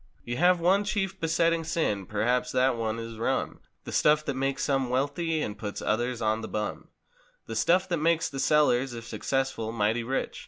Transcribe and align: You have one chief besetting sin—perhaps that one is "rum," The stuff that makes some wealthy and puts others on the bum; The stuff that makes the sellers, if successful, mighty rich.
You 0.25 0.37
have 0.37 0.59
one 0.59 0.83
chief 0.83 1.19
besetting 1.19 1.63
sin—perhaps 1.63 2.51
that 2.53 2.75
one 2.75 2.97
is 2.97 3.19
"rum," 3.19 3.59
The 3.83 3.91
stuff 3.91 4.25
that 4.25 4.33
makes 4.33 4.63
some 4.63 4.89
wealthy 4.89 5.43
and 5.43 5.55
puts 5.55 5.79
others 5.79 6.23
on 6.23 6.41
the 6.41 6.47
bum; 6.47 6.87
The 7.45 7.55
stuff 7.55 7.87
that 7.89 7.97
makes 7.97 8.27
the 8.27 8.39
sellers, 8.39 8.95
if 8.95 9.05
successful, 9.05 9.71
mighty 9.71 10.03
rich. 10.03 10.39